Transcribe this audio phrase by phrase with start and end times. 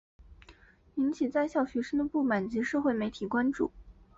[0.95, 3.71] 引起在校学生的不满及社会媒体关注。